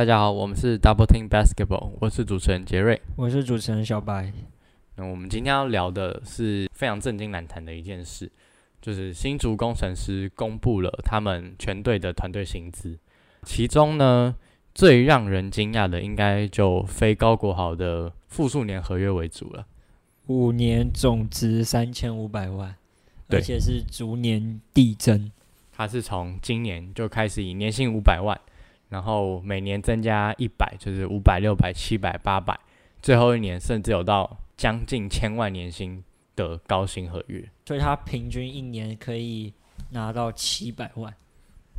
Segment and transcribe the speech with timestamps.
[0.00, 2.98] 大家好，我们是 Double Team Basketball，我是主持人杰瑞。
[3.16, 4.32] 我是主持人小白。
[4.96, 8.32] 那我们今天要聊的是非常震惊难谈的一件事，
[8.80, 12.98] 就是新竹工程师公布了他们全队的团队薪资，
[13.42, 14.34] 其中呢
[14.74, 19.66] 最让人惊讶的，应该就非高国豪的复数年合约为主了。
[20.28, 22.74] 五年总值三千五百万，
[23.28, 25.30] 而且是逐年递增。
[25.70, 28.40] 他是从今年就开始以年薪五百万，
[28.90, 32.60] 然后每年增加一百，就是五百、六百、七百、八百，
[33.00, 36.04] 最后一年甚至有到将近千万年薪
[36.36, 37.42] 的高薪合约。
[37.64, 39.54] 所以他平均一年可以
[39.90, 41.14] 拿到七百万。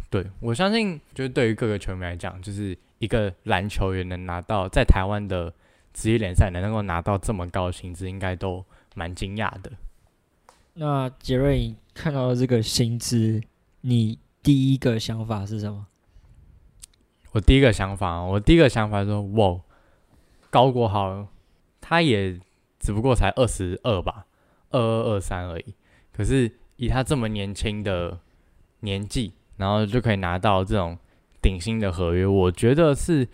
[0.10, 5.54] 对我相信，就是对于各个球迷来讲，就是一个篮球员能拿到在台湾的
[5.94, 9.72] 职业联赛能够拿到这么高的薪资，应该都蛮惊讶的。
[10.74, 13.42] 那杰瑞，你看到这个薪资，
[13.82, 15.86] 你第一个想法是什么？
[17.32, 19.60] 我第一个想法，我第一个想法说，哇，
[20.50, 21.28] 高国豪
[21.80, 22.40] 他也
[22.80, 24.26] 只不过才二十二吧，
[24.70, 25.74] 二二二三而已。
[26.12, 28.20] 可是以他这么年轻的
[28.82, 30.98] 年纪，然后就可以拿到这种
[31.42, 33.28] 顶薪的合约，我觉得是，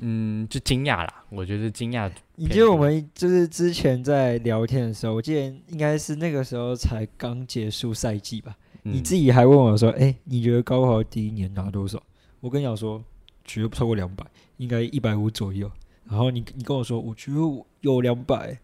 [0.00, 1.24] 嗯，就惊讶啦。
[1.28, 2.10] 我觉得惊讶。
[2.36, 8.56] 你记得我们就是之前在聊天的时候，我记得应该是那个时候才刚结束赛季吧。
[8.82, 12.02] 你嗯自己还问我说：“哎、你觉得高豪第一年拿多少？”
[12.40, 13.02] 我跟你讲说，
[13.44, 14.24] 绝对不超过两百，
[14.56, 15.70] 应该一百五左右。
[16.04, 18.58] 然后你你跟我说，我觉得我有两百。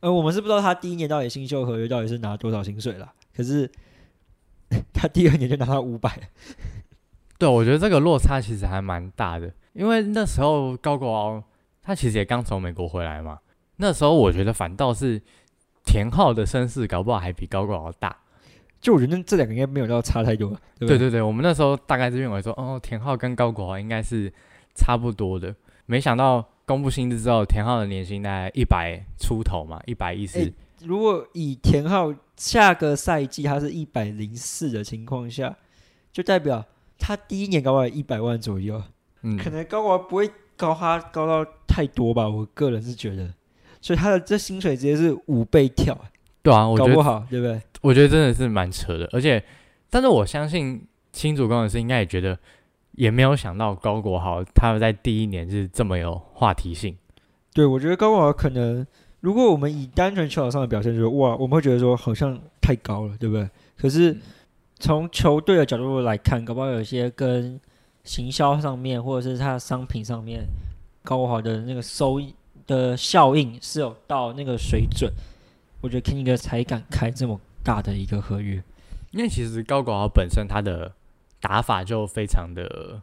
[0.00, 3.12] 呃，我们是不知道他第一年到底新秀合约到底是拿多少薪水啦。
[3.34, 3.70] 可是
[4.92, 6.28] 他第二年就拿到五百，
[7.38, 11.42] 对，我觉得这个落差其实还蛮大的，因为那时候高国豪
[11.82, 13.38] 他其实也刚从美国回来嘛，
[13.76, 15.22] 那时候我觉得反倒是
[15.84, 18.16] 田浩的身世搞不好还比高国豪大。
[18.82, 20.88] 就我觉得这两个应该没有到差太多，对对？
[20.88, 24.30] 对对对，我们那时候大概是认为说，哦，田浩跟高国豪应该是
[24.74, 25.54] 差不多的，
[25.86, 30.40] 没想到公布薪资之后，田浩的年薪大概一百出头嘛，一百一十。
[30.40, 30.52] 哎，
[30.84, 35.56] 如果以田浩下个赛季他是一百零四的情况下，
[36.12, 36.64] 就代表
[36.98, 38.82] 他第一年搞不好一百万左右。
[39.22, 43.32] 嗯，可能高华不会高他高到太多吧，我个人是觉得，
[43.80, 45.96] 所以他的这薪水直接是五倍跳，
[46.42, 47.60] 对啊，我觉得搞不好对不对？
[47.80, 49.42] 我觉得真的是蛮扯的，而且，
[49.90, 52.38] 但是我相信新竹工程师应该也觉得，
[52.92, 56.96] 也没有想到高国豪他在第一年是这么有话题性。
[57.54, 58.86] 对，我觉得高国豪可能，
[59.20, 63.48] 如果我们以单纯球场上的表现，就是哇，我们会觉得说好像太高了，对不对？
[63.76, 64.16] 可是
[64.78, 67.60] 从球队的角度来看，搞不好有一些跟
[68.04, 70.44] 行销上面或者是他的商品上面，
[71.04, 72.34] 高国豪的那个收益
[72.66, 75.12] 的效应是有到那个水准，
[75.82, 78.62] 我觉得 King 哥才敢开这么大的一个合约。
[79.10, 80.90] 因为其实高国豪本身他的
[81.38, 83.02] 打法就非常的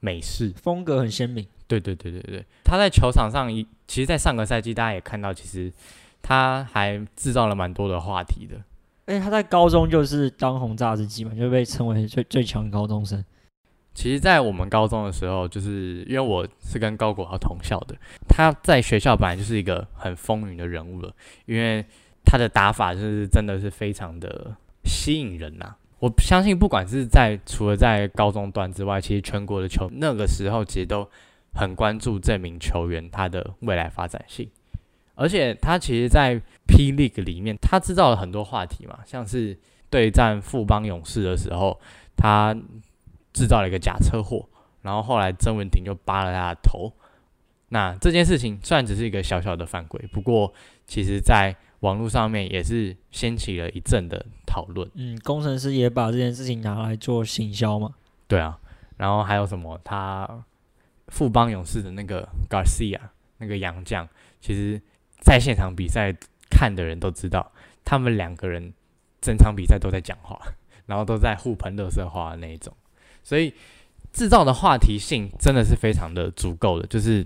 [0.00, 5.72] 美式，风格很鲜明，对对对对对，他在球场上一，其实，在上个赛季大家也看到，其实
[6.20, 8.56] 他还制造了蛮多的话题的。
[9.06, 13.24] 而且他在高中就是当红炸子鸡嘛，就被称为最最强高中生。
[13.94, 17.96] 其实，在我们高中的时候，就是因为我是跟高国豪同校的，
[18.28, 21.10] 他在学校本来就是一个很风云的人物了，
[21.46, 21.84] 因为
[22.30, 31.08] 他的打法就是真的是非常的吸引人呐、我相信，不管是在除了在高中段之外，其实全国的球那个时候其实都
[31.54, 34.48] 很关注这名球员他的未来发展性，
[35.14, 39.58] 而且他其实，在 P League 里面，他制造了很多话题嘛，像是
[39.88, 41.80] 对战富邦勇士的时候，
[42.14, 42.54] 他
[43.32, 44.46] 制造了一个假车祸，
[44.82, 46.92] 然后后来曾文鼎就扒了他的头。
[47.70, 50.52] 那这件事情虽然只是一个小小的犯规，不过
[50.86, 54.90] 其实在网络上面也是掀起了一阵的讨论。
[54.94, 57.94] 嗯，工程师也把这件事情拿来做行销嘛。
[58.26, 58.58] 对啊，
[58.96, 59.80] 然后还有什么？
[59.84, 60.44] 他
[61.08, 63.00] 富邦勇士的那个 Garcia
[63.38, 64.06] 那个洋将，
[64.40, 64.80] 其实
[65.20, 66.14] 在现场比赛
[66.50, 67.52] 看的人都知道，
[67.84, 68.72] 他们两个人
[69.20, 70.38] 整场比赛都在讲话，
[70.86, 72.74] 然后都在互喷乐色话的那一种，
[73.22, 73.54] 所以
[74.12, 77.24] 制造的话题性真的是非常的足够的，就是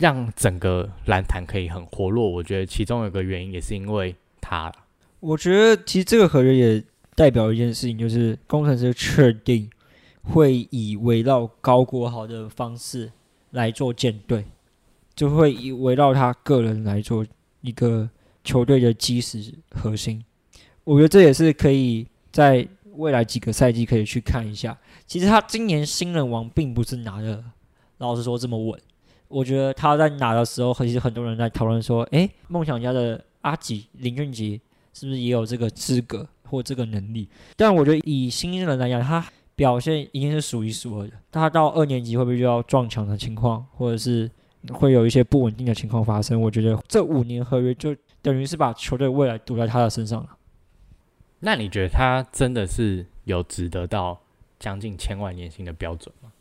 [0.00, 2.28] 让整个篮坛可以很活络。
[2.28, 4.72] 我觉得其中有个原因也是因为他
[5.20, 6.82] 我觉得其实这个合约也
[7.14, 9.70] 代表一件事情，就是工程师确定
[10.22, 13.12] 会以围绕高国豪的方式
[13.50, 14.46] 来做建队，
[15.14, 17.26] 就会以围绕他个人来做
[17.60, 18.08] 一个
[18.42, 20.24] 球队的基石核心。
[20.84, 24.78] 我觉得这也是可以在未来几个赛季可以去看一下。
[25.06, 27.44] 其实他今年新人王并不是拿的，
[27.98, 28.80] 老实说这么稳。
[29.30, 34.60] 我觉得他在拿的时候，其实很多人在讨论说，诶，梦想家的阿吉林俊杰
[34.92, 37.28] 是不是也有这个资格或这个能力？
[37.56, 39.24] 但我觉得以新人来讲，他
[39.54, 41.12] 表现一定是数一数二的。
[41.30, 44.28] 他到二年级会不会遇到撞墙的情况，或者是
[44.72, 46.40] 会有一些不稳定的情况发生？
[46.40, 50.28] 我觉得这五年合约就等于是把球队未来赌在他的身上了。
[51.38, 54.20] 那你觉得他真的是有值得到
[54.58, 56.32] 将近千万年薪的标准吗？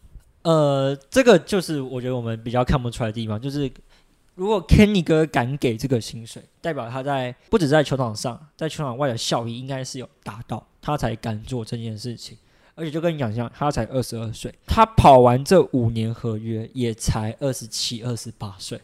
[0.43, 3.69] 呃，这个就是我觉得我们比较看不出来的地方，就是
[4.35, 12.37] 如果 Kenny 哥敢给这个薪水，代表他在不止在球场上，在球场外的效益应该是有达到，他才敢做这件事情。
[12.75, 18.79] 而且就跟你讲一样，他才二十二岁，他跑完这五年合约也才二十七、二十八岁，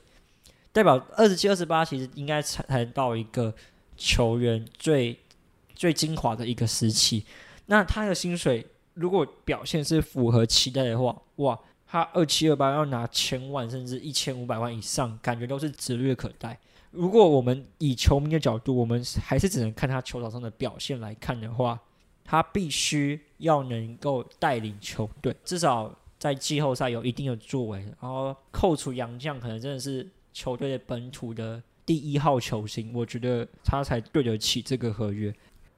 [0.74, 3.56] 代表二十七、二十八其实应该才才到一个
[3.96, 5.18] 球员最
[5.74, 7.24] 最精华的一个时期。
[7.68, 11.58] 那他的薪水如果表现是符合期待的话，哇，
[11.88, 16.60] 他二七二八要拿千万甚至一千五百万以上，感觉都是指日可待。
[16.92, 21.80] 如果我们以球迷的角度，我们还是只能看他球场上的表现来看的话。
[22.28, 27.82] 他必须要能够带领球队，至少在季后赛有一定的作为。
[28.02, 35.32] 然后扣除杨将，可能真的是球队的本土的第一号球星，我觉得他才对得起这个合约。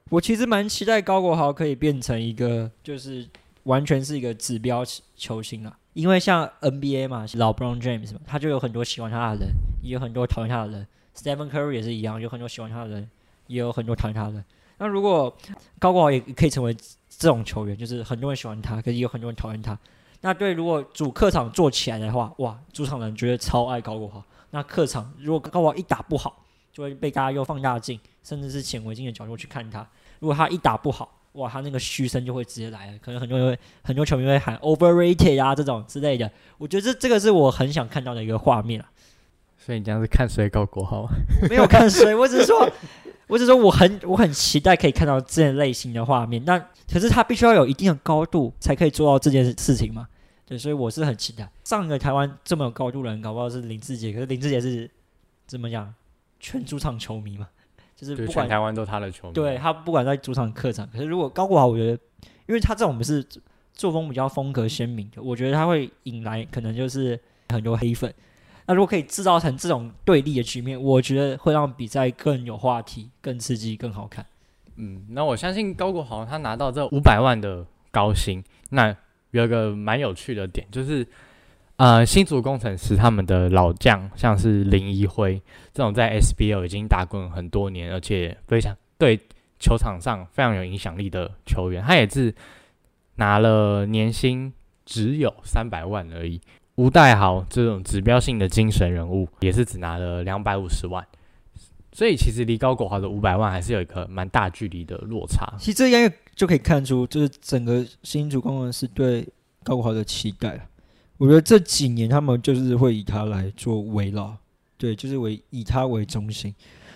[0.10, 3.28] 我其实蛮期待高国豪可以变成一个，就是
[3.64, 4.84] 完全是一个指标
[5.16, 5.78] 球星啊。
[5.94, 9.50] 因为像 NBA 嘛，老 Brown James 嘛，他就有很多喜欢他的人，
[9.82, 10.88] 也有很多讨厌他的人。
[11.16, 13.10] Stephen Curry 也是一样，有很多喜欢他的人，
[13.48, 14.46] 也有很多讨厌他的人。
[14.78, 15.36] 那如果
[15.80, 16.72] 高国豪也可以成为
[17.10, 19.78] 这种球员，就是很多人喜欢他，可是也有很多人讨厌他。
[20.22, 24.24] 那对，如果主客场做起来的话，哇，主场人觉得超爱高国豪。
[24.52, 29.88] 那客场如果高国豪一打不好，就会被大家用放大镜，甚至是显微镜的角度去看他。
[30.20, 36.30] 如果他一打不好，哇，他那个嘘声就会直接来了，可能很多人会很多球迷会喊 overrated 啊这种之类的。
[36.58, 38.90] 我觉得这这个是我很想看到的一个画面啊。
[39.58, 41.08] 所以你这样是看谁搞国豪？
[41.50, 42.70] 没有看谁，我只是说。
[43.28, 46.58] 我只是说我很我很期待可以看到这类型的画面，那
[46.90, 50.08] 可是他必须要有一定的高度才可以做到这件事情嘛？
[50.46, 51.46] 对，所以我是很期待。
[51.66, 54.90] 上一个台湾这么有高度的人，搞不好是林志杰，可是林志杰是
[55.46, 55.94] 怎么讲？
[56.40, 57.50] 全主场球迷嘛，
[57.98, 59.34] 就是不管台湾都他的球迷。
[59.34, 61.94] 对他不管在主场客场，可是如果高国豪，我觉得，
[62.46, 63.26] 因为他这种不是
[63.74, 68.14] 作风比较风格鲜明的，我觉得他会引来可能就是很多黑粉。
[68.68, 74.26] 那如果可以制造成这种对立的局面，我觉得会让比赛更有话题、更刺激、更好看。
[74.76, 78.96] 嗯，那我相信高国豪他拿到这五百万的高薪，那
[79.32, 81.08] 有一个蛮有趣的点，就是
[81.78, 85.40] 呃，新竹工程师他们的老将，像是林一辉
[85.72, 89.20] 这种在 SBL 已经打滚很多年，而且非常对
[89.60, 92.34] 球场上非常有影响力的球员，他也是
[93.18, 94.52] 拿了年薪
[94.86, 96.42] 只有三百万而已。
[96.78, 101.06] 吴代豪这种指标性的精神人物，也是只拿了两百五十万，
[101.92, 105.54] 所以其实离高国豪的五百万还是有一个蛮大距离的落差。
[105.60, 109.28] 其实这样就可以看出，就是整个新主工程师对
[109.64, 110.68] 高国豪的期待
[111.18, 114.36] 我觉得这几年他们就是会以他来做围绕，
[114.78, 116.54] 对，就是为以他为中心。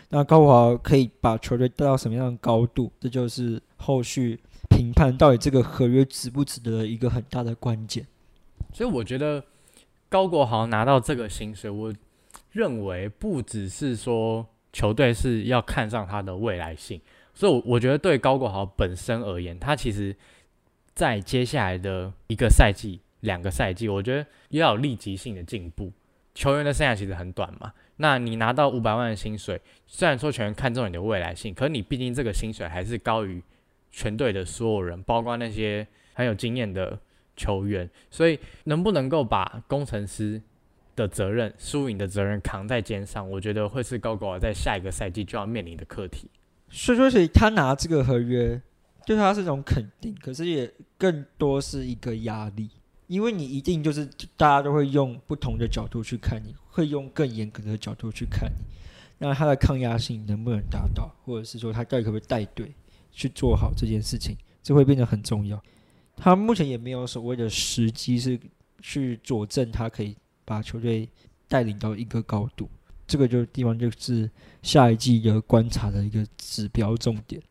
[0.09, 4.39] 那高国豪可以把球队带到什么样的高度，这就是后续
[4.69, 8.06] 评判到底这个合约值不值得一个很大的关键。
[8.73, 9.44] 所以我觉得。
[10.12, 11.94] 高国豪拿到这个薪水，我
[12.51, 16.99] 认为不只是说球队是要看上他的未来性，
[17.33, 20.13] 所以我觉得对高国豪本身而言，他其实
[20.94, 25.92] 在接下来的一个赛季、两个赛季，我觉得要有立即性的进步。
[26.35, 33.42] 球员的生涯其实很短嘛，那你拿到五百万的薪水，虽然说球员看中你的未来性，可你毕竟这个薪水还是高于
[33.92, 36.99] 全队的所有人，包括那些很有经验的。
[37.33, 40.40] 球员，所以能不能够把工程师
[40.95, 46.30] 的责任、输赢的责任扛在肩上，我觉得会是高高在下一个赛季就要面临的课题。
[46.69, 48.61] 所以说，所以他拿这个合约，
[49.07, 52.69] 对他是一种肯定，可是也更多是一个压力，
[53.11, 54.06] 因为你一定就是
[54.37, 58.63] 大家都会用不同的角度去看你，会用更严格的角度去看你，
[59.18, 62.73] 那他的抗压性能不能达到，或者是说他到底可不可以带队
[63.11, 65.61] 去做好这件事情，这会变得很重要。
[66.15, 68.39] 他目前也没有所谓的时机是
[68.80, 70.15] 去佐证他可以
[70.45, 71.09] 把球队
[71.49, 72.69] 带领到一个高度，
[73.06, 74.31] 这个就地方就是
[74.63, 77.41] 下一季的观察的一个指标重点。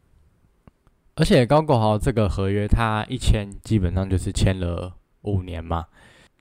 [1.17, 5.87] 而且高国豪这个合约他一签基本上就是签了五年嘛。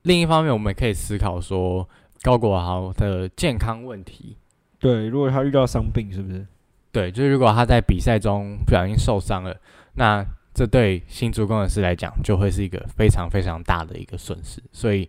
[0.03, 1.87] 另一方面，我们可以思考说
[2.21, 4.37] 高国豪的健康问题。
[4.79, 6.45] 对，如果他遇到伤病，是不是？
[6.91, 9.55] 对，就是如果他在比赛中不小心受伤了，
[9.95, 10.25] 那。
[10.51, 15.07] 这对新竹工程师来讲，就会是一个非常非常大的一个损失，所以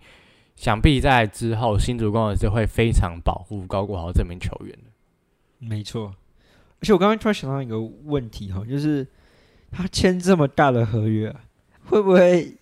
[0.54, 4.78] 想必在之后，新竹工程师会非常保护高国豪这名球员
[5.58, 6.14] 没错，
[6.78, 9.04] 而且我刚刚突然想到一个问题哈，就是
[9.72, 11.34] 他签这么大的合约，
[11.86, 12.54] 会不会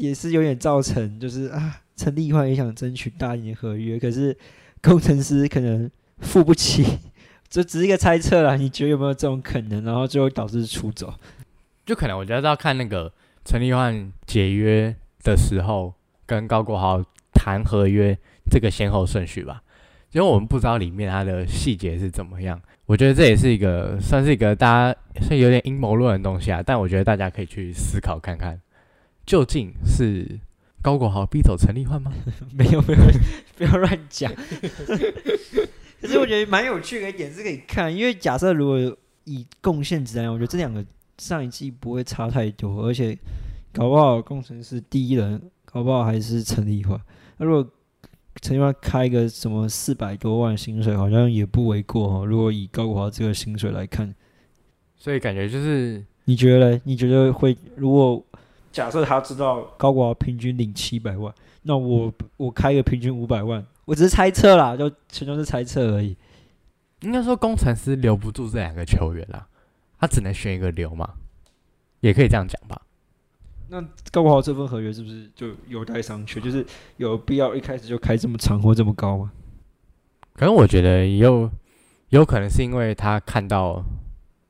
[0.00, 4.36] 也是有点造成，就是啊，陈立焕也想争取大一点合约，可是
[4.82, 6.84] 工程师可能付不起，
[7.48, 8.56] 这只是一个猜测啦。
[8.56, 9.84] 你觉得有没有这种可能？
[9.84, 11.12] 然后最后导致出走？
[11.84, 13.12] 就可能我觉得要看那个
[13.44, 15.92] 陈立焕解约的时候
[16.24, 17.04] 跟高国豪
[17.34, 18.16] 谈合约
[18.50, 19.62] 这个先后顺序吧，
[20.12, 22.60] 因为我们不知道里面它的细节是怎么样。
[22.86, 28.60] 我觉得这也是一个算是一个大家是有点阴谋论的东西啊，但我觉得大家可以去思考看看，
[29.26, 30.40] 究竟是
[30.82, 32.12] 高国豪逼走陈立焕吗？
[32.52, 33.00] 没 有没有，
[33.56, 34.32] 不要乱讲。
[36.00, 40.84] 可是我觉得蛮有趣的一点是可以看，因为假设如果以贡献值来讲，我觉得这两个
[41.18, 43.16] 上一季不会差太多，而且
[43.72, 46.98] 搞不好工程师第一人，搞不好还是陈立焕。
[47.36, 47.70] 那如果
[48.40, 52.24] 陈立焕开个什么四百多万薪水，好像也不为过哦。
[52.24, 54.14] 如果以高国华这个薪水来看，
[54.96, 56.80] 所以感觉就是你觉得呢？
[56.84, 57.54] 你觉得会？
[57.76, 58.24] 如果
[58.72, 66.16] 假设他知道高国华平均领七百万，那我我开个平均五百万，我只是猜测啦，就全都是猜测而已。
[67.00, 69.46] 应该说工程师留不住这两个球员啦，
[69.98, 71.14] 他只能选一个留嘛，
[72.00, 72.80] 也可以这样讲吧。
[73.68, 76.40] 那高国豪这份合约是不是就有待商榷？
[76.40, 76.64] 就是
[76.96, 79.32] 有必要一开始就开这么长或这么高吗？
[80.34, 81.50] 可能我觉得有
[82.10, 83.84] 有可能是因为他看到，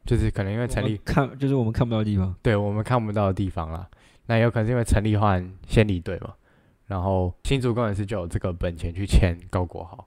[0.05, 3.89] 就是可能因为陈立看，就是我们看不到的地方，对我们看不到的地方啦。
[4.31, 6.33] 那有可能是因为陈立焕先离队嘛，
[6.87, 10.07] 然后新竹工程师就有这个本钱去签高国豪。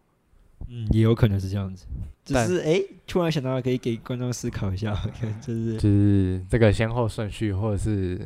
[0.70, 1.86] 嗯，也有可能是这样子。
[2.24, 4.98] 只是哎，突然想到可以给观众思考一下，
[5.42, 8.20] 就是就是这个先后顺序，或者是。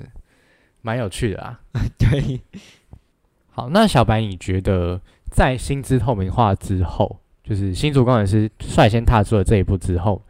[0.84, 1.60] 蛮有趣的啊，
[2.00, 2.40] 对。
[3.50, 10.22] 好，那小白，你觉得在薪资透明化之后，就是新竹工程师率先踏出了这一步之后，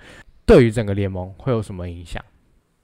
[0.47, 2.23] 对于整个联盟会有什么影响？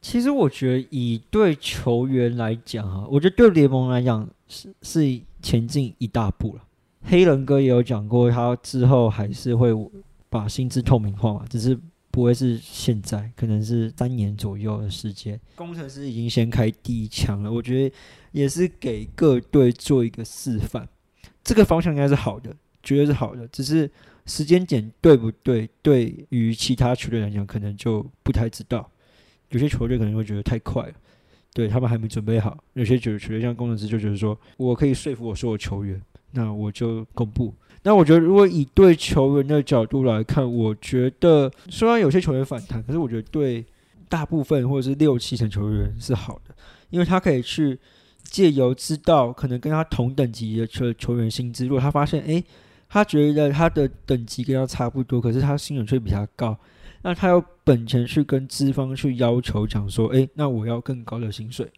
[0.03, 6.61] 其实我觉得，以对球员来讲啊，我觉得对联盟来讲是是前进一大步了。
[7.03, 9.69] 黑人哥也有讲过，他之后还是会
[10.29, 11.79] 把薪资透明化嘛，只是。
[12.13, 15.39] 不会是现在，可能是三年左右的时间。
[15.55, 17.95] 工程师已经先开第一枪了，我觉得
[18.31, 20.87] 也是给各队做一个示范。
[21.43, 23.47] 这个方向应该是好的，绝对是好的。
[23.47, 23.89] 只是
[24.27, 28.87] 时间点对不对，对于其他球队来讲，可能就不太知道。
[29.53, 30.93] 有些球队可能会觉得太快了，
[31.53, 32.57] 对他们还没准备好。
[32.73, 37.53] 有些球球队像工程师就觉得说，我可以说服我所有球员，那我就公布。
[37.83, 43.63] 那我觉得，如果以对球员的角度来看，我觉得虽然有些球员反弹，可是我觉得对
[44.09, 46.55] 大部分或者是六七成球员是好的，
[46.89, 47.77] 因为他可以去
[48.23, 52.43] 借由知道可能跟他同等级的球球员薪资，如果他发现诶，
[52.89, 56.57] 他觉得他的等级跟他差不多，可是他薪水却比他高，
[57.03, 61.71] 那他有本钱去跟资方去要求讲说，诶，那我要更高的薪水。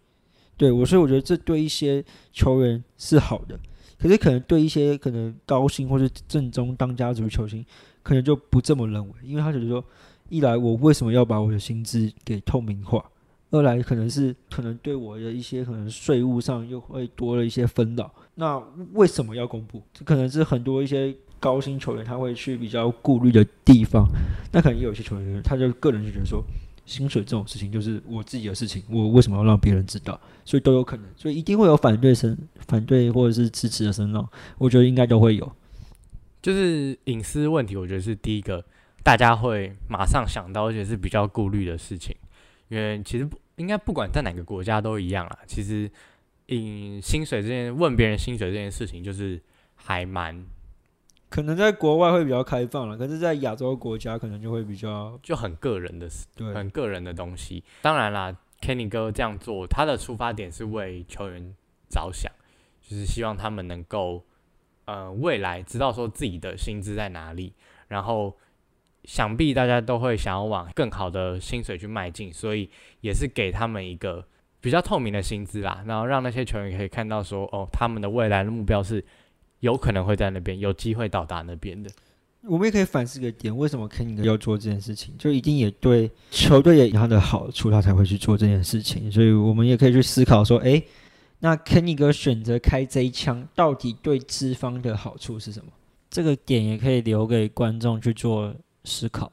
[0.55, 2.01] 对我，所以我觉得这对一些
[2.31, 3.59] 球员是好的。
[3.97, 7.65] 可是可能对一些可能高薪或是正宗当家族球星，
[8.03, 9.83] 可能就不这么认为，因为他觉得说，
[10.29, 13.03] 一来我为什么要把我的薪资给透明化，
[13.51, 18.13] 二来可能是可能对我的一些可能税务上又会多了一些纷扰。
[18.35, 18.61] 那
[18.93, 19.81] 为什么要公布？
[19.93, 24.07] 这可能是很多一些高薪球员他会去比较顾虑的地方。
[24.51, 26.43] 那可能也有些球员，他就个人就觉得说。
[26.85, 30.21] 薪水这种事情就是我自己的事情，我为什么要让别人知道？
[30.43, 32.37] 所以都有可能，所以一定会有反对声、
[32.67, 34.29] 反对或者是支持的声浪。
[34.59, 35.51] 我觉得应该都会有。
[36.43, 38.63] 就是隐私问题，我觉得是第一个
[39.03, 42.15] 大家会马上想到，而且是比较顾虑的事情。
[42.67, 45.39] 因为其实应该不管在哪个国家都一样啊。
[45.47, 45.89] 其实，
[46.49, 49.41] 嗯，薪水这件问别人薪水这件事情，就是
[49.73, 50.45] 还蛮。
[51.35, 57.61] 可能在国外会比较开放了，可是，在亚洲国家可能就会比较就很个人的，对，很个人的东西。
[57.81, 61.53] 当然啦，Kenny 哥这样做，他的出发点是为球员
[61.89, 62.31] 着想，
[62.81, 64.23] 就是希望他们能够，
[64.85, 67.51] 呃，未来知道说自己的薪资在哪里，
[67.89, 68.37] 然后
[69.03, 72.69] 想必大家都会想要往更好的薪水去迈进，所以
[73.01, 74.25] 也是给他们一个
[74.61, 79.03] 比较透明的薪资啦，然后让那些球员可以看到说，哦，他们的未来的目标是。
[79.59, 81.89] 有可能会在那边有机会到达那边的。
[82.47, 85.15] 我们也可以反思个点：为什么 Kenny 要做这件事情？
[85.17, 89.11] 就一定也对球队也有他的好处，他才会去做这件事情。
[89.11, 90.85] 所以我们也可以去思考说：诶，
[91.39, 95.71] 那 Kenny 哥选择开这一枪，到底对资方的好处是什么？
[96.11, 99.31] 这个点也可以留给观众去做思考。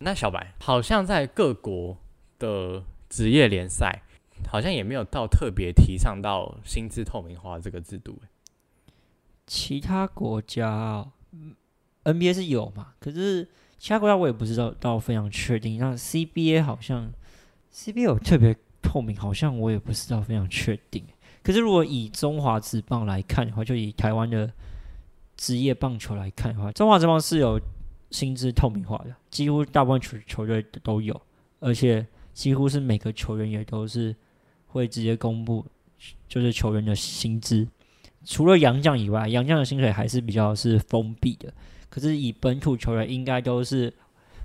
[0.00, 1.96] 那小白好像在各国
[2.40, 4.02] 的职业联赛，
[4.48, 8.20] 好像也没有到特别提倡到薪资透明化这个制度。
[9.48, 11.04] 其他国家
[12.04, 12.92] ，NBA 是有嘛？
[13.00, 15.78] 可是其他国家我也不知道，到非常确定。
[15.78, 17.10] 像 CBA 好像
[17.72, 21.02] CBA 有特别透明，好像我也不知道非常确定。
[21.42, 24.52] 可是如果以中华职棒来看的话，就以台湾的
[25.36, 27.58] 职业棒球来看的话，中华职棒是有
[28.10, 31.18] 薪资透明化的，几乎大部分球球队都有，
[31.60, 34.14] 而且几乎是每个球员也都是
[34.66, 35.64] 会直接公布，
[36.28, 37.66] 就是球员的薪资。
[38.28, 41.50] 除了洋将以外，洋将的薪水还是比较是封闭的。
[41.88, 43.90] 可是以本土球员，应该都是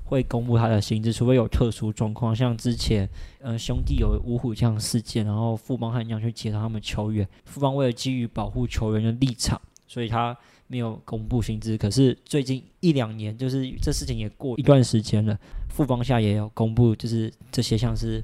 [0.05, 3.07] 会公布他的薪资，除非有特殊状况，像之前
[3.41, 10.35] 呃兄弟有五虎将事件，然后富邦悍将去接他们球员，富邦为了基于保护球员的立场，所以他
[10.67, 11.77] 没有公布薪资。
[11.77, 15.37] 可是最近一两年，就是这事情也过一段时间了，
[15.67, 18.23] 富邦下也有公布，就是这些像是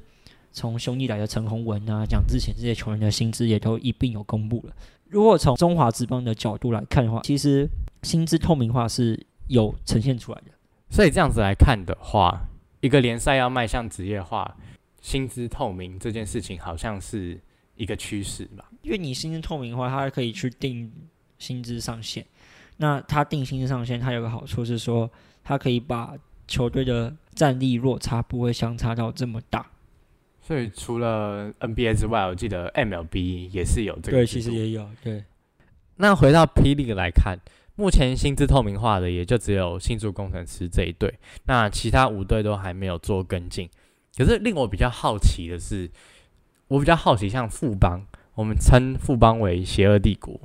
[0.53, 4.73] 从兄弟来的陈宏文啊、蒋志贤这些球员的薪资也都一并有公布了。
[5.09, 7.67] 如果从中华职棒的角度来看的话，其实
[8.03, 10.51] 薪资透明化是有呈现出来的。
[10.89, 12.47] 所以这样子来看的话，
[12.79, 14.55] 一个联赛要迈向职业化，
[15.01, 17.39] 薪资透明这件事情好像是
[17.75, 18.69] 一个趋势吧？
[18.81, 20.91] 因为你薪资透明化，它可以去定
[21.37, 22.25] 薪资上限。
[22.77, 25.09] 那它定薪资上限，它有个好处是说，
[25.43, 26.15] 它可以把
[26.47, 29.69] 球队的战力落差不会相差到这么大。
[30.49, 34.17] 所以除了 NBA 之外，我记得 MLB 也是有这个。
[34.17, 34.89] 对，其实也有。
[35.03, 35.23] 对。
[35.97, 37.37] 那回到霹雳来看，
[37.75, 41.13] 目前薪资透明化的也就只有新竹工程师这一队，
[41.45, 43.69] 那其他五队都还没有做跟进。
[44.17, 45.87] 可是令我比较好奇的是，
[46.67, 48.01] 我比较好奇，像富邦，
[48.33, 50.35] 我们称富邦为邪恶帝国，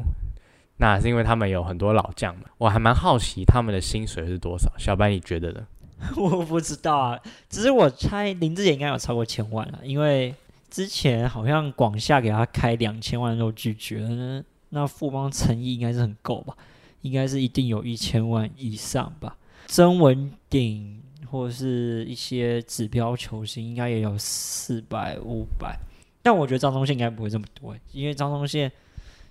[0.77, 2.43] 那是因为他们有很多老将嘛。
[2.59, 5.67] 我还蛮好奇他们的薪水是多少，小白你觉得呢？
[6.17, 10.35] 我不知道啊，只是我猜林志杰应该有超过千万了，因为
[10.71, 16.57] 之前好像广厦给他开两千万都拒绝了，那富邦诚意应该是很够吧？
[17.03, 19.37] 应该是一定有一千万以上吧？
[19.67, 25.79] 曾文鼎或是一些指标球星应该也有四百五百，
[26.23, 28.71] 但我觉得张宗宪应该不会这么多，因为张宗宪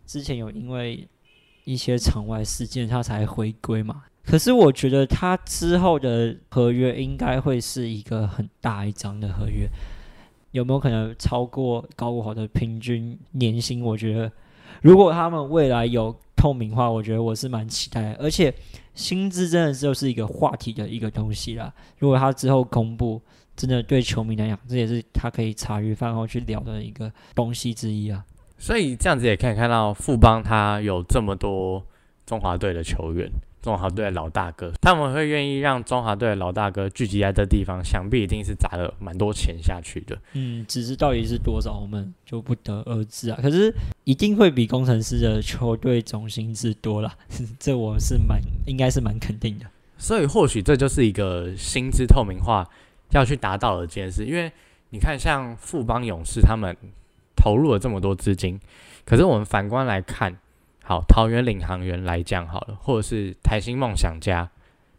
[0.05, 1.07] 之前有因为
[1.65, 4.03] 一些场外事件他才回归嘛。
[4.25, 9.67] 可是我觉得他之后的合约应该会是一个很大一张的合约，
[10.51, 13.83] 有没有可能超过高国豪的平均年薪？
[13.83, 14.31] 我觉得
[14.81, 18.13] 如果他们未来有透明化，我觉得我是蛮期待。
[18.13, 18.53] 而且
[18.95, 21.73] 薪资真的就是一个话题的一个东西啦。
[21.99, 23.21] 如果他之后公布，
[23.55, 28.23] 真的对球迷来讲，这也是他可以茶余饭后去聊的一个东西之一啊。
[28.57, 31.85] 所以这样子也可以看到富邦他有这么多
[32.25, 33.29] 中华队的球员。
[33.63, 40.17] 中华队的老大哥，他们会愿意让中华队的老大哥聚集在这地方，想必一定是砸了蛮多钱下去的。
[40.33, 43.39] 嗯，只是到底是多少，我们就不得而知啊。
[43.41, 43.73] 可是
[44.03, 47.15] 一定会比工程师的球队总薪资多啦，
[47.57, 49.65] 这我是蛮应该是蛮肯定的。
[49.97, 52.69] 所以或许这就是一个薪资透明化
[53.11, 54.51] 要去达到的这件事，因为
[54.89, 56.75] 你看，像富邦勇士他们
[57.33, 58.59] 投入了这么多资金，
[59.05, 60.37] 可是我们反观来看。
[60.83, 64.51] 好，桃园领航员来讲好了，或者是台新梦想家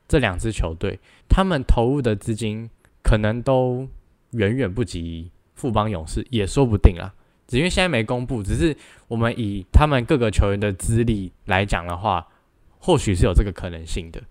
[0.09, 2.71] 这两支球队，他们投入的资金
[3.03, 3.87] 可能都
[4.31, 7.15] 远远不及富邦勇士，也说不定啊。
[7.47, 8.75] 只因为现在没公布，只是
[9.07, 12.27] 我们以他们各个球员的资历来讲的话，
[12.79, 14.23] 或许是有这个可能性的。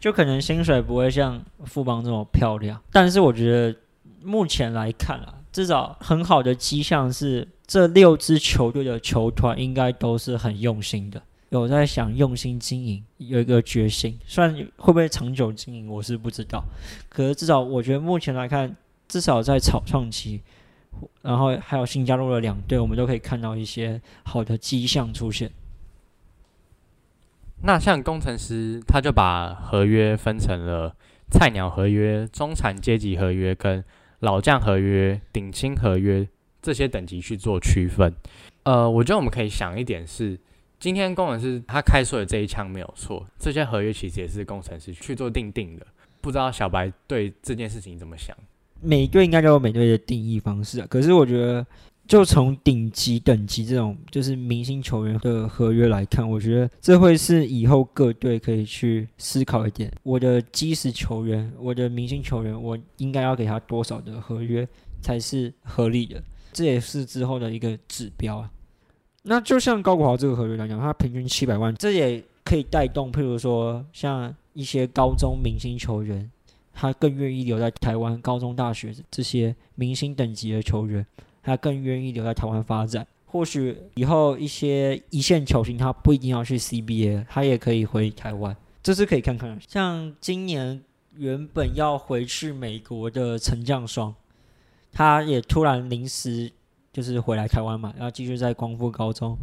[0.00, 3.76] 就可能薪水不会像富邦这么漂亮，但是我觉得
[4.22, 7.48] 目前来看啊，至少很好的迹象是。
[7.66, 14.18] 这六支球队的球团应该都是很用心的，有在想用心经营，有一个决心。
[14.26, 16.62] 虽然会不会长久经营，我是不知道。
[17.08, 18.76] 可是至少我觉得目前来看，
[19.08, 20.42] 至少在草创期，
[21.22, 25.50] 然后还有新加入了两队，我们都可以看到一些好的迹象出现。
[27.62, 30.94] 那像工程师，他就把合约分成了
[31.30, 33.82] 菜鸟合约、中产阶级合约跟
[34.24, 36.26] 老将合约、顶薪合约。
[36.60, 38.10] 这些等级去做区分，
[38.62, 40.40] 呃，我觉得我们可以想一点是，
[40.80, 45.86] 今天工程师他开出的这一枪没有错，这些合约其实也是工程师去做定定的。
[46.22, 48.34] 不知道小白对这件事情怎么想？
[48.80, 50.86] 每个应该都有每队的定义方式啊。
[50.88, 51.66] 可是我觉得，
[52.06, 64.68] 就从顶级等级这种就是明星球员的合约来看，我觉得这会是以后各队可以去思考一点：我的基石球员，我的明星球员，我应该要给他多少的合约
[65.00, 66.22] 才是合理的？
[66.52, 68.50] 这也是之后的一个指标啊。
[69.22, 76.30] 那就像高国豪这个合约来讲，他平均七百万，这也可以带动，譬如说像一些高中明星球员，
[76.74, 81.04] 他更愿意留在台湾高中、大学这些明星等级的球员，
[81.44, 83.06] 他更愿意留在台湾发展。
[83.26, 89.56] 或许以后一些一线球星，他不一定要去 CBA，他也可以回台湾，这是可以看看。
[89.68, 90.82] 像今年
[91.16, 94.14] 原本要回去美国的陈将双。
[94.96, 96.52] 他也突然临时
[96.92, 99.36] 就是回来台湾嘛，然后继续在光复高中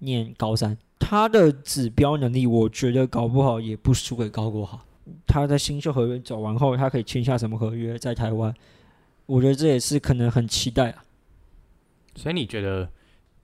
[0.00, 0.76] 念高三。
[0.98, 4.84] 他的指标能力，我觉得搞不好也不输给高国豪。
[5.24, 8.52] 他在新秀合约走完后，他可以签下什么合约在台湾？
[9.26, 11.04] 我觉得这也是可能很期待啊。
[12.16, 12.90] 所以你觉得，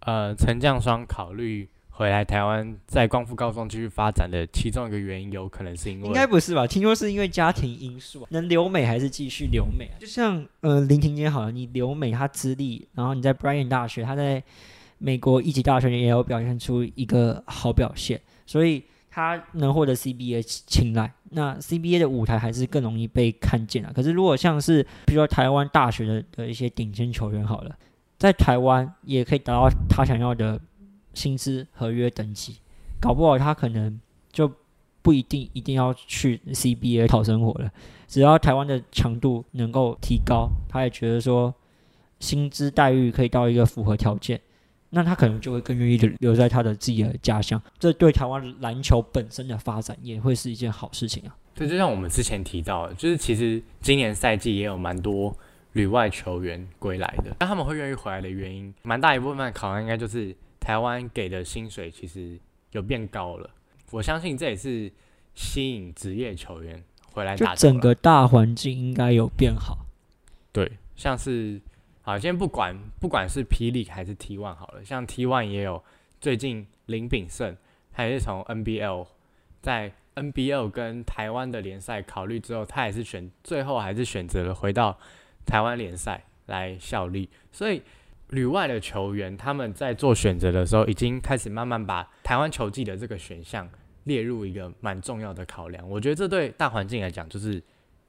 [0.01, 6.67] 呃，陈将双考虑回来台湾，在光复高中继续发展的其中一个原因，有可能是因为应该不是吧？
[6.67, 10.01] 听说是因为家庭因素，能留美还是继续留美啊？
[10.01, 14.43] 就像呃林庭坚好了，你留美他资历，然后你在 Brian 大学，他在
[14.97, 21.13] 美国一级大学也有表现出一个好表现，所以他能获得 CBA 青睐。
[21.31, 23.93] 那 CBA 的舞台还是更容易被看见啊。
[23.95, 27.77] 可是如果像是比如说台湾大学的的一些顶尖球员好了。
[28.23, 30.61] 在台湾也可以达到他想要的
[31.13, 32.59] 薪资合约等级，
[33.01, 34.49] 搞不好他可能就
[35.03, 37.69] 不一定一定要去 CBA 讨生活了。
[38.07, 41.53] 只要台湾的强度能够提高，他也觉得说
[42.21, 44.41] 薪资待遇可以到一个符合条件，
[44.91, 47.61] 那他可能就会更愿意留留在他的自己的家乡。
[47.81, 51.35] 这对台湾篮球本身的发展也会是一件好事情啊。
[51.57, 55.37] 对，就像我们之前提到，的，就是其实今年赛季也有蛮多。
[55.73, 62.39] 旅外球员归来的，那他们会愿意回来的原因，蛮大一部分考量应该就是台湾给的薪水其实
[62.73, 63.49] 有变高了。
[63.91, 64.93] 我相信这也是
[65.35, 67.55] 吸引职业球员回来打。
[67.55, 69.87] 整个大环境应该有变好。
[70.53, 71.61] 对，像是
[72.03, 75.83] 好，先不管不管是霹雳还是 T One 好了，像 T One 也有
[76.21, 77.57] 最近林炳胜，
[77.93, 79.07] 他也是从 NBL
[79.63, 84.99] 在 NBL 跟台湾的联赛考虑之后，他也是选最后还是选择了回到。
[85.45, 87.83] 台湾联赛来效力，所以
[88.31, 93.69] 旅外的球员他们在做选择的时候，已经开始慢慢把台湾球技的这个选项
[94.05, 95.89] 列入一个蛮重要的考量。
[95.89, 97.63] 我觉得这对大环境来讲就是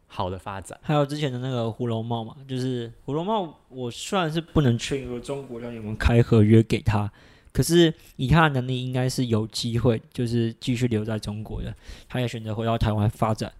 [0.07, 0.79] 好的发展。
[0.81, 7.11] 还有之前的那个胡龙茂嘛，就是胡龙茂，我虽然是不能确定说中国让你们开合约给他，
[7.51, 11.75] 可是以他的能力，应该是有机会就是继续留在中国的。
[12.07, 13.51] 他也选择回到台湾发展。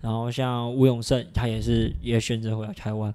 [0.00, 3.14] 然后像吴永胜，他也是也选择回来台湾。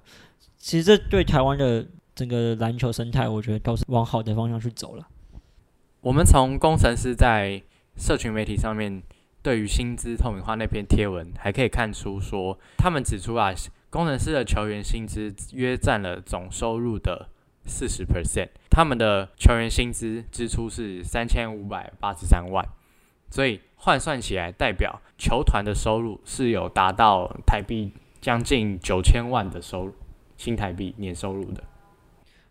[0.56, 5.06] 其实这对台湾的整个篮球生态，我觉得都是往好的方向去走了。
[6.00, 7.60] 我们从工程师在
[7.96, 9.02] 社群媒体上面
[9.42, 13.52] 对于薪资透明化那篇贴文，还可以看出说，他们指出啊，
[13.90, 17.28] 工程师的球员薪资约占了总收入的
[17.64, 22.64] 四十 percent，他们的球员薪资支出是三千五百八十三万。
[23.30, 29.94] 所以换算起来，代表球团的收入是有达到台币将近九千万的收入，
[30.36, 31.62] 新台币年收入的。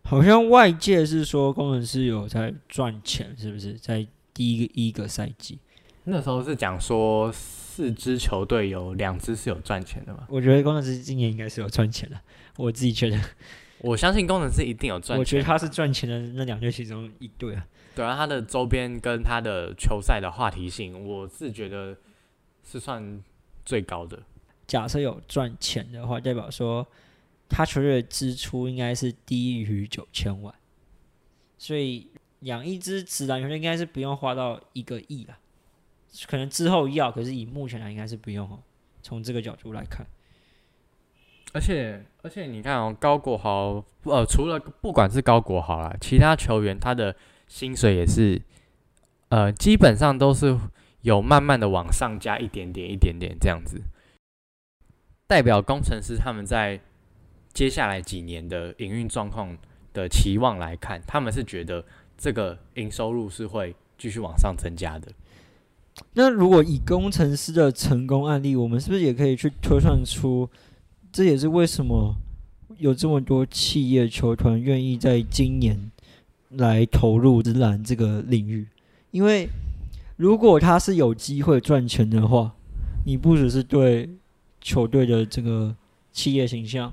[0.04, 3.74] 好像外界是说工程师有在赚钱，是不是？
[3.74, 5.58] 在第一个一个赛季，
[6.04, 10.24] 那时候是讲说四支球队有两支是有赚钱的嘛？
[10.28, 12.20] 我觉得工程师今年应该是有赚钱的，
[12.56, 13.18] 我自己觉得。
[13.78, 15.18] 我相信工程师一定有赚钱。
[15.18, 17.66] 我觉得他是赚钱的那两队其中一队啊。
[17.96, 21.96] 对啊，他的周边跟他的球赛的话题性，我是觉得
[22.62, 23.24] 是算
[23.64, 24.22] 最高的。
[24.66, 26.86] 假设有赚钱的话，代表说
[27.48, 30.54] 他球队的支出应该是低于九千万，
[31.56, 35.38] 所以养一支直男球队应该是不用花到一个亿了。
[36.26, 38.60] 可能之后要，可是以目前来应该是不用哦。
[39.02, 40.06] 从这个角度来看。
[41.54, 48.42] 而且而且，你看哦，高国豪，呃，除了不管是高国豪啦，其他球员他的薪水也是，
[49.28, 50.58] 呃，基本上都是
[51.02, 53.80] 有慢慢的往上加一点点、一点点这样子。
[55.26, 56.80] 代表工程师他们在
[57.52, 59.56] 接下来几年的营运状况
[59.92, 61.84] 的期望来看，他们是觉得
[62.16, 65.10] 这个营收入是会继续往上增加的。
[66.12, 70.48] 那如果以工程师的成功案例，我们是不是也可以去推算出？
[71.10, 72.14] 这也是为什么
[72.76, 75.90] 有这么多企业球团愿意在今年
[76.50, 78.66] 来投入直篮这个领域，
[79.10, 79.48] 因为
[80.16, 82.54] 如果他是有机会赚钱的话，
[83.04, 84.08] 你不只是对
[84.60, 85.74] 球队的这个
[86.12, 86.92] 企业形象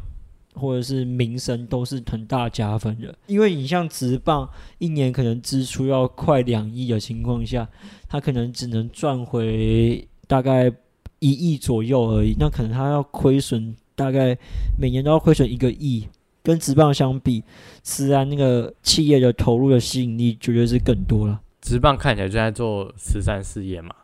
[0.54, 3.16] 或者是名声都是很大加分的。
[3.28, 7.68] 因为你像直棒一年可能支出要快两亿的情况下，
[8.08, 10.72] 他可能只能赚回大概
[11.20, 13.76] 一亿左右而已，那可能他要亏损。
[13.96, 14.36] 大概
[14.76, 16.08] 每年都要亏损一个亿，
[16.44, 17.44] 跟职棒相比，
[17.82, 21.42] 自然那个企业的投入的吸引力绝对是更多了。
[21.62, 23.96] 职棒看起来就在做慈善事业嘛，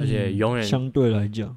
[0.00, 1.54] 而且永远相对来讲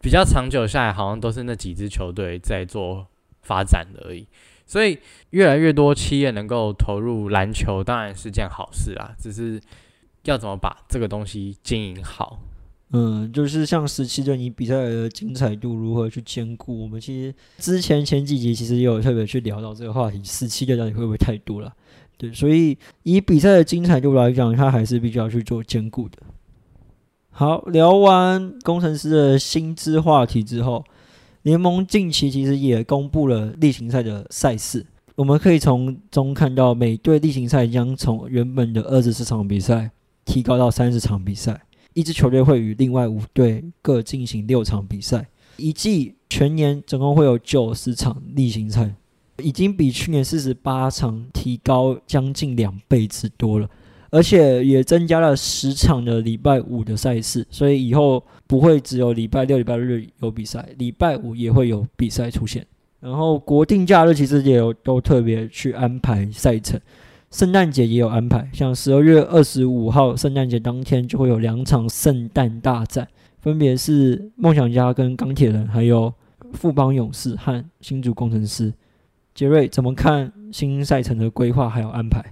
[0.00, 3.06] 比较长久下来，好像都是那几支球队在做
[3.42, 4.26] 发展而已。
[4.66, 4.98] 所以
[5.30, 9.14] 越来越多企业能够投入篮球，当然是件好事啦。
[9.18, 9.60] 只是
[10.24, 12.40] 要怎么把这个东西经营好，
[12.94, 16.82] 嗯，就是像十七队，你比赛的精彩度如何去兼顾？
[16.82, 21.72] 我们其实之前前几集其实也有特别去聊到这个话题，十七队到底会不会太多了？
[22.18, 26.18] 对，所以以比赛的精彩度来讲，它还是必须要去做兼顾的。
[27.30, 30.84] 好，聊完工程师的薪资话题之后，
[31.40, 39.90] 联盟近期其实也公布了例行赛的赛事，我们可以从中看到每队例行赛将从原本的二十四场比赛
[40.26, 41.62] 提高到三十场比赛。
[41.94, 48.94] 一支球队会与另外五队各进行六场比赛，一季全年总共会有九十场例行赛，
[49.42, 53.68] 已经比去年四十八场提高将近两倍之多了，
[54.10, 62.66] 而且也增加了十场的礼拜五的赛事，所以以后不会只有礼拜六、礼拜日有比赛，礼拜五也会有比赛出现。
[63.00, 66.80] 然后国定假日其实也有都特别去安排赛程。
[67.32, 73.08] 圣诞节也有安排，像十二月二十五号圣诞节当天就会有两场圣诞大战，
[73.40, 76.12] 分别是梦想家跟钢铁人，还有
[76.52, 78.74] 富邦勇士和新竹工程师。
[79.34, 82.22] 杰瑞怎么看新赛程的规划还有安排？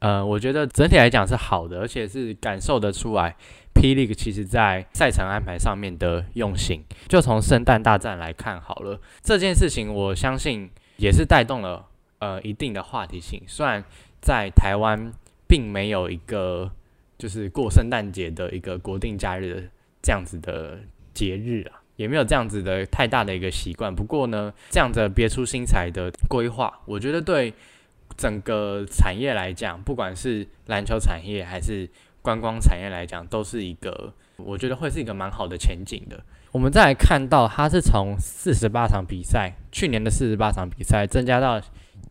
[0.00, 3.34] 呃，我觉得整体来讲是好的，而且是感受得出来
[3.74, 6.84] 霹雳其实在赛程安排上面的用心。
[7.08, 11.86] 就从圣诞大战来看好了，这件事情我相信也是带动了。
[12.22, 13.82] 呃，一定的话题性，虽然
[14.20, 15.12] 在台湾
[15.48, 16.70] 并没有一个
[17.18, 19.62] 就是过圣诞节的一个国定假日的
[20.00, 20.78] 这样子的
[21.12, 23.92] 节日啊，也没有这样子的太大的一个习惯。
[23.92, 27.52] 不过呢，这样的别出心裁的规划，我觉得对
[28.16, 31.90] 整个产业来讲，不管是篮球产业还是
[32.22, 36.22] 观光产业来讲，都是一个我觉得会是一个蛮好的前景的。
[36.52, 41.60] 我们再来看到，它是从四十八场比赛，去年的四十八场比赛增加到。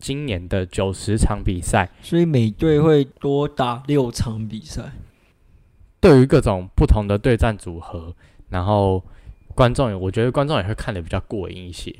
[0.01, 4.91] 今年的九十场比赛，所以每队会多打六场比赛。
[5.99, 8.15] 对于各种不同的对战组合，
[8.49, 9.03] 然后
[9.53, 11.95] 观众，我觉得观众也会看得比较过瘾一些。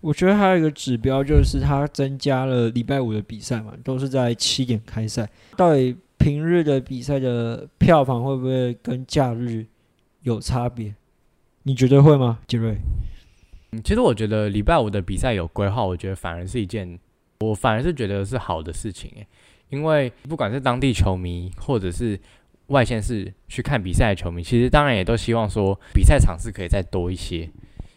[0.00, 5.30] 我觉得还有一个指标就是它增加了礼拜五的比赛嘛，都是在七点开赛。
[5.56, 9.64] 到底平日的比赛的票房会不会跟假日
[10.22, 10.92] 有差别？
[11.62, 12.76] 你觉得会吗，杰瑞？
[13.82, 16.98] 其实我觉得礼拜五的比赛有规划，我觉得反而是一件，
[17.40, 19.26] 我反而是觉得是好的事情诶。
[19.70, 22.20] 因为不管是当地球迷，或者是
[22.66, 27.48] 外县市去看比赛的球迷，其实当然也都希望说比赛场次可以再多一些。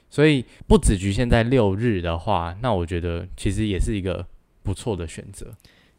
[0.09, 4.25] 所以不只局限在六日的话，那我觉得其实也是一个
[4.63, 5.53] 不错的选择。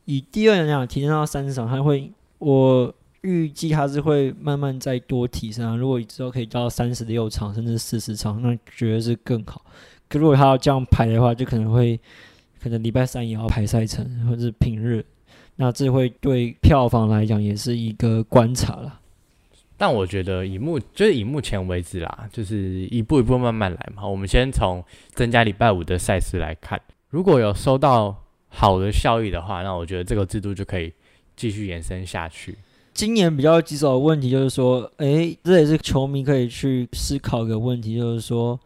[0.07, 2.95] 以第二场提升到三十场，还会我。
[3.27, 5.75] 预计它是会慢慢再多提升啊。
[5.75, 9.61] 如果之后可以到三十六场甚至四十场，那绝对是更好。
[10.09, 11.99] 可如果他要这样排的话，就可能会
[12.63, 15.05] 可能礼拜三也要排赛程，或者是平日，
[15.57, 19.01] 那这会对票房来讲也是一个观察了。
[19.77, 24.07] 但我觉得以目就是以目前为止啦，就是一步一步慢慢来嘛。
[24.07, 28.17] 我们先从增加礼拜五的赛事来看，如果有收到
[28.49, 30.93] 好的效益的话，那我觉得这个制度就可以
[31.35, 32.57] 继续延伸下去。
[32.97, 38.59] 今年比较棘手的问题就是说，诶，这也是球迷可以去思考一个问题，就是说，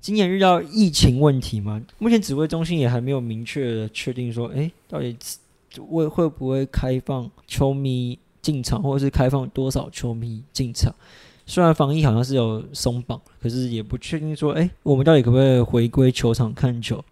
[0.00, 1.78] 今年遇到疫情问题嘛？
[1.98, 5.14] 目前指挥中心也还没有明确的确定说，诶，到底
[5.90, 10.94] 会会不会开放球迷进场，或者是开放多少球迷进场？
[11.44, 17.04] 虽然防疫好像是有松绑，可是也不确定说，诶，我们到底可不可以回归球场看球？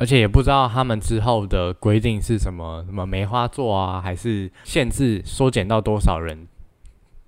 [0.00, 6.46] 而且也不知道他们之后的规定是什么，什么梅花座啊，还是限制缩减到多少人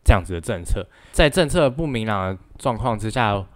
[0.02, 3.46] 这样子的政策，在政策不明朗的状况之下，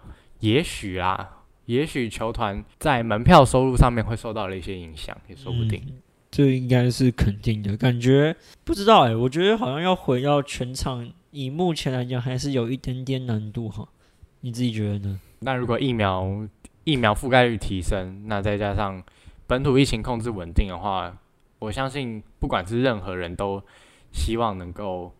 [0.41, 1.27] 也许啊，
[1.65, 5.81] 也许球团在门票收入上面会受到了一些影响，也说不定。
[6.29, 13.89] 这应该是肯定的，感觉不知道哎，我觉得好像要回到全场，以目前来讲还是有一点点难度哈。
[14.41, 15.19] 你自己觉得呢？
[15.39, 16.47] 那如果疫苗？
[16.87, 19.03] 疫苗覆盖率提升，那再加上
[19.45, 21.13] 本土疫情控制稳定的话，
[21.59, 23.61] 我相信不管是任何人都
[24.13, 25.13] 希望能够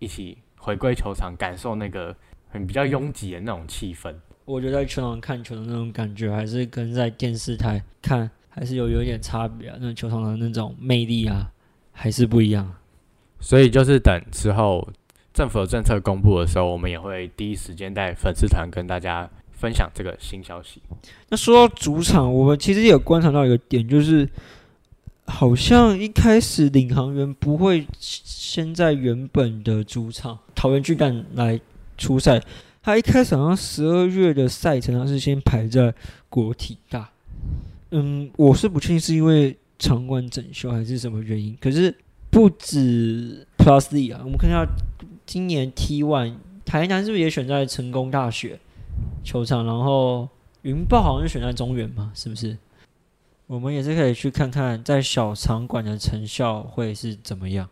[0.00, 2.12] 一起回归球场，感受那个
[2.48, 4.12] 很比较拥挤的那种气氛。
[4.46, 9.78] 我觉得在球场看球的那种感觉，还是跟在电视台看还是有有点差别啊。
[9.80, 11.52] 那球场的那种魅力啊，
[11.92, 12.74] 还是不一样。
[13.38, 14.88] 所以就是等之后
[15.32, 19.30] 政府的政策公布的时候，我们也会第一时间在粉丝团跟大家。
[19.58, 20.80] 分享这个新消息。
[21.30, 24.28] 那说到主场，我们其实也观察到一个点，就是
[25.24, 31.58] 好像一开始领航员不会先在原本的主场桃园巨蛋来
[31.98, 32.40] 出赛，
[32.82, 35.92] 他一开始好像十二月的赛程他是先排在
[36.28, 37.10] 国体大。
[37.90, 41.94] 嗯，我是不确定是因为场馆整修还是什么原因，可是
[42.30, 44.66] 不止 Plus D 啊，我们看一下
[45.24, 46.34] 今年 T One。
[46.64, 48.58] 台南是不是也选在成功大学
[49.26, 49.66] 球场？
[49.66, 50.28] 然后
[50.62, 52.56] 云豹好像是选在中原嘛，是不是？
[53.48, 57.68] 我们也是可以去看看在小场馆的成效会是怎么样。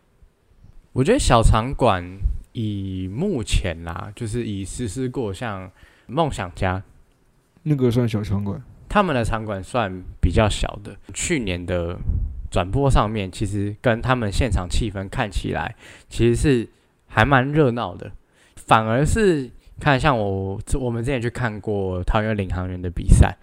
[0.93, 2.05] 我觉得小场馆
[2.53, 5.71] 以目前啦，就是以实施过像
[6.07, 6.83] 梦想家
[7.63, 10.97] 那个算小场馆，他们的场馆算比较小的。
[11.13, 11.99] 去年的
[12.51, 15.75] 转播上面，其实跟他们现场气氛看起来，
[16.09, 16.69] 其实是
[17.07, 18.13] 还蛮热闹的。
[18.55, 23.37] 反而是看像我我们之前去看过桃园领航员的比赛，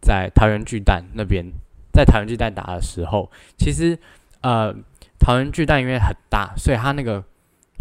[0.00, 1.44] 在桃园巨蛋那边，
[1.92, 3.98] 在桃园巨蛋打的时候，其实
[4.42, 4.74] 呃。
[5.20, 7.22] 桃园巨蛋因为很大，所以它那个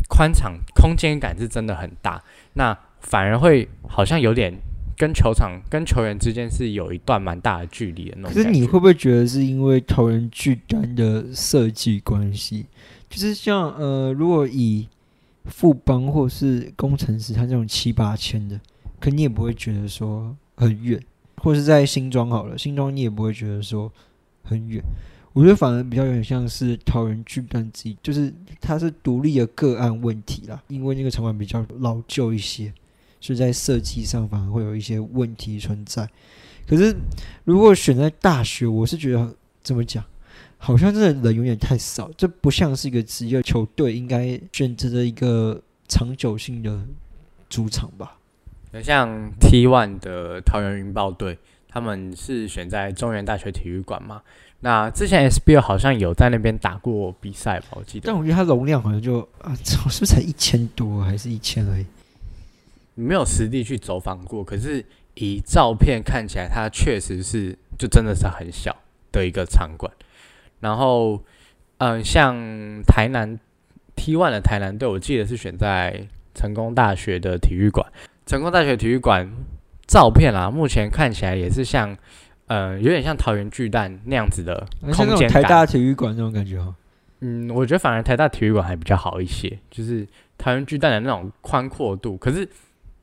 [0.09, 2.21] 宽敞空间感是真的很大。
[2.53, 4.51] 那反而会好像有点
[4.97, 8.33] 跟球场跟球员之间是有一段蛮大的距离的那种。
[8.33, 12.65] 可是你会不会觉得是因为桃园巨蛋的设计关系？
[13.07, 14.89] 就是像呃，如果以
[15.47, 18.59] 富邦或是工程师他这种七八千的，
[18.99, 21.01] 可你也不会觉得说很远，
[21.37, 23.91] 或是在新庄好了，新庄你也不会觉得说
[24.43, 24.83] 很远。
[25.33, 30.59] 我觉得反而比较有点像是桃园巨蛋自己，就是它是独立的个案问题啦。
[30.67, 32.73] 因为那个场馆比较老旧一些，
[33.21, 36.09] 所以在设计上反而会有一些问题存在。
[36.67, 36.95] 可是
[37.43, 40.03] 如果选在大学，我是觉得怎么讲，
[40.57, 46.79] 好像这的人有点太少，这不像是一个职业球队应该选择的一个长久性的
[47.49, 48.17] 主场吧。
[48.83, 51.37] 像 T One 的桃园云豹队，
[51.69, 54.21] 他们是选在中原大学体育馆嘛？
[54.59, 57.67] 那之前 SBL 好像有在那边打过比赛吧？
[57.71, 58.07] 我记得。
[58.07, 61.85] 但我觉得它容量好像就啊，是不是才一千多还是一千而已？
[62.95, 68.75] 没有实地去走访过，可是以照片看起来，它确实是就真的是很小
[69.11, 69.91] 的一个场馆。
[70.59, 71.23] 然后，
[71.77, 72.35] 嗯，像
[72.83, 73.39] 台南
[73.95, 77.85] T One 的台南队，我记得是选在成功大学的体育馆。
[78.25, 79.29] 成功大学体育馆
[79.87, 81.97] 照片啊，目前看起来也是像。
[82.49, 86.73] 呃，有点像桃园巨蛋那样子的空间台大体育馆那种感觉哈。
[87.19, 92.15] 嗯，我觉得反而台大体育馆还比较好一些，就是桃园巨蛋的那种宽阔度。
[92.15, 92.47] 可是，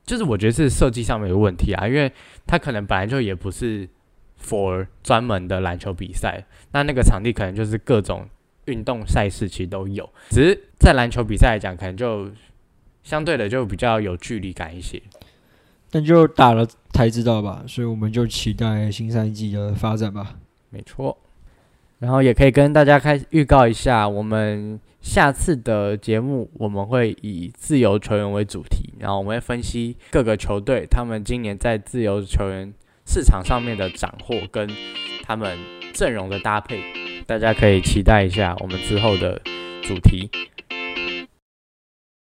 [0.07, 2.11] 就是我觉得是设计上面有问题啊，因为
[2.47, 3.87] 它可能本来就也不是
[4.45, 8.29] for 专门的篮球比赛，那那个场地可能就是各种
[8.67, 12.31] 运动赛事其实都有，只是在篮球比赛来讲，可能就
[13.03, 15.01] 相对的就比较有距离感一些。
[15.93, 20.37] 那就打了才知道吧，所以我们就期待新赛季的发展吧。
[20.71, 21.17] 没错，
[22.01, 32.75] 然后也可以跟大家开预告一下，我们下次的节目我们会以自由球员为主题，然后我们会分析各个球队他们今年在自由球员
[33.07, 34.69] 市场上面的斩获跟
[35.23, 35.59] 他们
[35.93, 36.81] 阵容的搭配，
[37.27, 39.41] 大家可以期待一下我们之后的
[39.83, 40.31] 主题。